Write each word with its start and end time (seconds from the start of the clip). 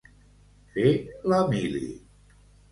Fer 0.77 0.95
la 1.33 1.43
«mili». 1.53 1.95